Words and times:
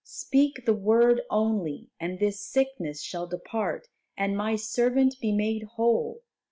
Speak 0.03 0.65
the 0.65 0.73
word 0.73 1.21
only, 1.29 1.91
and 1.99 2.17
this 2.17 2.39
sickness 2.43 3.03
shall 3.03 3.27
depart 3.27 3.87
and 4.17 4.35
my 4.35 4.55
servant 4.55 5.17
be 5.21 5.31
made 5.31 5.61
whole. 5.75 6.23